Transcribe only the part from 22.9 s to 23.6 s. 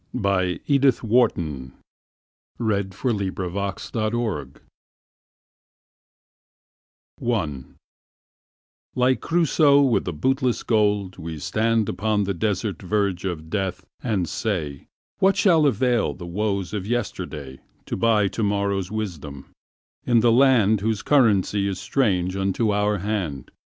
hand?